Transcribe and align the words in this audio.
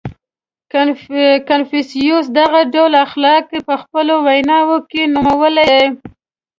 •کنفوسیوس 1.49 2.25
دغه 2.39 2.59
ډول 2.73 2.93
اخلاق 3.05 3.43
په 3.67 3.75
خپلو 3.81 4.13
ویناوو 4.27 4.77
کې 4.89 5.01
نومولي 5.13 5.65
دي. 5.73 5.85